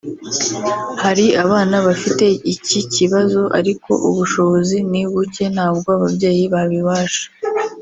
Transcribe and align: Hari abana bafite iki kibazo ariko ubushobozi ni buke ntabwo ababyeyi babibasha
Hari 1.03 1.25
abana 1.43 1.75
bafite 1.87 2.25
iki 2.53 2.79
kibazo 2.93 3.41
ariko 3.59 3.91
ubushobozi 4.09 4.77
ni 4.91 5.03
buke 5.11 5.45
ntabwo 5.55 5.87
ababyeyi 5.97 6.43
babibasha 6.53 7.25